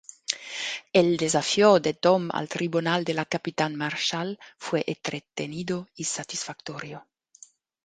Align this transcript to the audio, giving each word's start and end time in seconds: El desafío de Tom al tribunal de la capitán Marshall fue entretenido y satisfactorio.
El 0.93 1.15
desafío 1.17 1.79
de 1.79 1.93
Tom 1.93 2.29
al 2.31 2.49
tribunal 2.49 3.03
de 3.03 3.13
la 3.13 3.23
capitán 3.25 3.75
Marshall 3.75 4.39
fue 4.57 4.83
entretenido 4.87 5.89
y 5.93 6.05
satisfactorio. 6.05 7.05